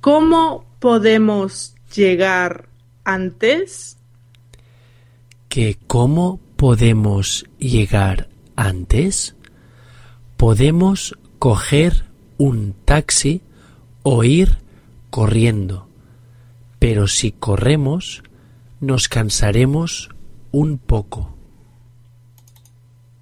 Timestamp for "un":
12.36-12.74, 20.52-20.78